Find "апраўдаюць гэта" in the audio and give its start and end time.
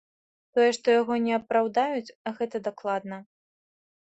1.39-2.63